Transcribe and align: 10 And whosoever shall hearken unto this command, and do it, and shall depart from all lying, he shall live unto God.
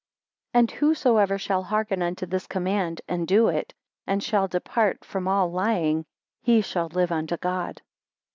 10 0.53 0.59
And 0.59 0.71
whosoever 0.71 1.37
shall 1.37 1.61
hearken 1.61 2.01
unto 2.01 2.25
this 2.25 2.47
command, 2.47 3.01
and 3.07 3.27
do 3.27 3.49
it, 3.49 3.71
and 4.07 4.23
shall 4.23 4.47
depart 4.47 5.05
from 5.05 5.27
all 5.27 5.51
lying, 5.51 6.05
he 6.41 6.61
shall 6.61 6.87
live 6.87 7.11
unto 7.11 7.37
God. 7.37 7.83